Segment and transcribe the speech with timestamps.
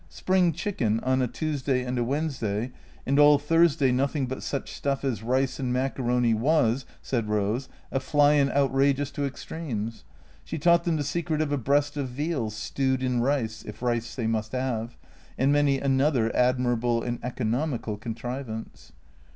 [0.09, 2.71] Spring chicken on a Tuesday and a Wednesday,
[3.05, 7.99] and all Thursday nothing but such stuff as rice and macaroni was, said Eose, a
[7.99, 10.03] flyin' out rageous to extremes.
[10.43, 14.15] She taught them the secret of a breast of veal, stewed in rice (if rice
[14.15, 14.97] they must have),
[15.37, 18.93] and many another admirable and economical contrivance.